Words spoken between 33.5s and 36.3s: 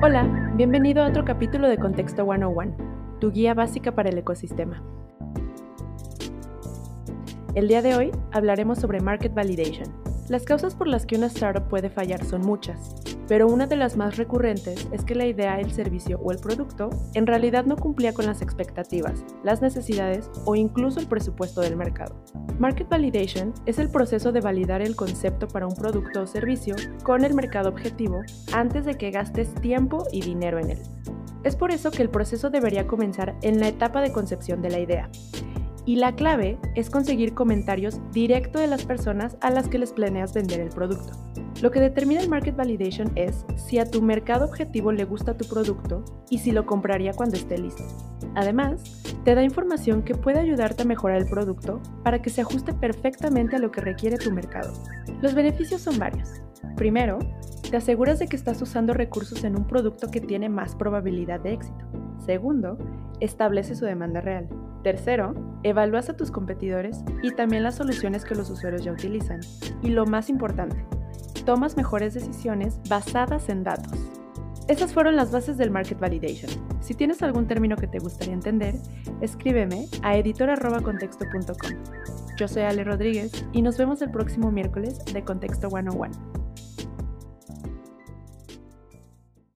la etapa de concepción de la idea. Y la